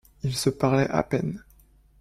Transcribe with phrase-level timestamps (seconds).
[0.23, 1.43] Ils se parlaient à peine.